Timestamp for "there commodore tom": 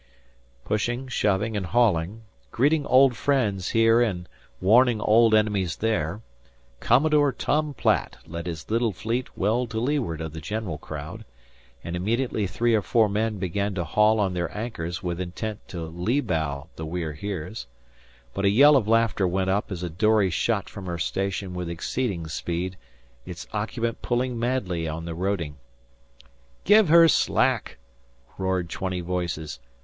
5.75-7.75